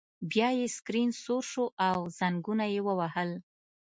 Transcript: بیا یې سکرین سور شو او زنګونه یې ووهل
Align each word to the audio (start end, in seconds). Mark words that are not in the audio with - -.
بیا 0.31 0.49
یې 0.59 0.67
سکرین 0.77 1.09
سور 1.23 1.43
شو 1.51 1.65
او 1.89 1.97
زنګونه 2.19 2.65
یې 2.73 2.79
ووهل 2.83 3.31